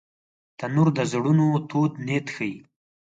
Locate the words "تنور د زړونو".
0.57-1.47